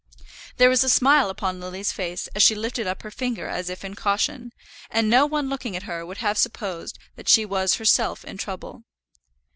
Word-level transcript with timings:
There 0.57 0.71
was 0.71 0.83
a 0.83 0.89
smile 0.89 1.29
upon 1.29 1.59
Lily's 1.59 1.91
face 1.91 2.25
as 2.33 2.41
she 2.41 2.55
lifted 2.55 2.87
up 2.87 3.03
her 3.03 3.11
finger 3.11 3.47
as 3.47 3.69
if 3.69 3.85
in 3.85 3.93
caution, 3.93 4.51
and 4.89 5.11
no 5.11 5.27
one 5.27 5.47
looking 5.47 5.75
at 5.75 5.83
her 5.83 6.03
would 6.03 6.17
have 6.17 6.39
supposed 6.39 6.97
that 7.17 7.29
she 7.29 7.45
was 7.45 7.75
herself 7.75 8.25
in 8.25 8.37
trouble. 8.39 8.83